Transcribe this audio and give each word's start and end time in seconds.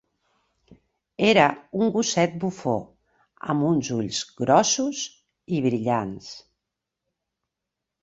Era 1.27 1.43
un 1.81 1.91
gosset 1.97 2.33
bufó, 2.45 2.75
amb 3.55 3.69
uns 3.69 3.93
ulls 3.99 4.25
grossos 4.43 5.07
i 5.57 5.63
brillants. 5.71 6.35